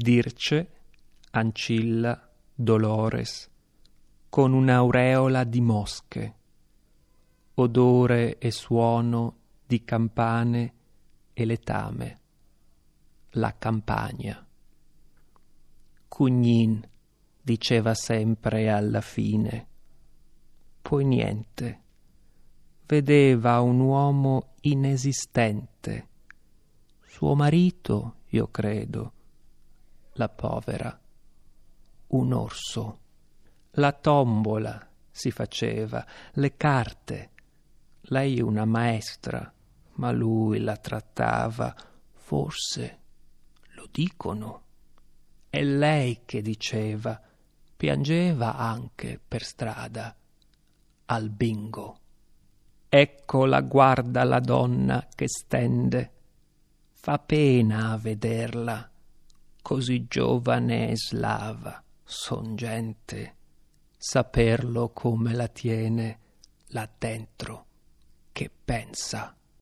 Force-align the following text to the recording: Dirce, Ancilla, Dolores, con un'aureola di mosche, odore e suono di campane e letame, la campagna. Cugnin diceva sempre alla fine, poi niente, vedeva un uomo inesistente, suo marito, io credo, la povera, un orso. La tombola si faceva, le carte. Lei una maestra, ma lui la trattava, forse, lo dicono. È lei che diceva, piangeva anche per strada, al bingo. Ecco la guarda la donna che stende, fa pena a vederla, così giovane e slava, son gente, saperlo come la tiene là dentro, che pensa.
Dirce, 0.00 0.70
Ancilla, 1.32 2.30
Dolores, 2.54 3.50
con 4.28 4.52
un'aureola 4.52 5.42
di 5.42 5.60
mosche, 5.60 6.34
odore 7.54 8.38
e 8.38 8.52
suono 8.52 9.38
di 9.66 9.82
campane 9.82 10.74
e 11.32 11.44
letame, 11.44 12.20
la 13.30 13.56
campagna. 13.58 14.46
Cugnin 16.06 16.80
diceva 17.42 17.92
sempre 17.94 18.70
alla 18.70 19.00
fine, 19.00 19.66
poi 20.80 21.04
niente, 21.06 21.82
vedeva 22.86 23.60
un 23.62 23.80
uomo 23.80 24.54
inesistente, 24.60 26.08
suo 27.04 27.34
marito, 27.34 28.18
io 28.28 28.46
credo, 28.46 29.14
la 30.18 30.28
povera, 30.28 31.00
un 32.08 32.32
orso. 32.32 32.98
La 33.72 33.92
tombola 33.92 34.86
si 35.10 35.30
faceva, 35.30 36.04
le 36.32 36.56
carte. 36.56 37.30
Lei 38.10 38.40
una 38.40 38.64
maestra, 38.64 39.52
ma 39.94 40.10
lui 40.10 40.58
la 40.58 40.76
trattava, 40.76 41.74
forse, 42.12 42.98
lo 43.74 43.86
dicono. 43.90 44.62
È 45.48 45.62
lei 45.62 46.22
che 46.24 46.42
diceva, 46.42 47.20
piangeva 47.76 48.56
anche 48.56 49.20
per 49.26 49.44
strada, 49.44 50.16
al 51.06 51.30
bingo. 51.30 51.98
Ecco 52.88 53.44
la 53.44 53.60
guarda 53.60 54.24
la 54.24 54.40
donna 54.40 55.06
che 55.14 55.28
stende, 55.28 56.12
fa 56.90 57.18
pena 57.18 57.90
a 57.92 57.98
vederla, 57.98 58.90
così 59.68 60.06
giovane 60.08 60.92
e 60.92 60.96
slava, 60.96 61.84
son 62.02 62.56
gente, 62.56 63.36
saperlo 63.98 64.88
come 64.94 65.34
la 65.34 65.46
tiene 65.48 66.20
là 66.68 66.88
dentro, 66.96 67.66
che 68.32 68.50
pensa. 68.64 69.36